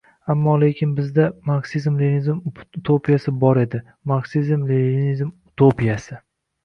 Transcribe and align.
Ammo-lekin 0.33 0.93
bizda... 0.99 1.25
marksizm-leninizm 1.49 2.39
utopiyasi 2.79 3.35
bor 3.45 3.61
edi, 3.67 3.83
marksizm-leninizm 4.13 5.35
utopiyasi! 5.53 6.19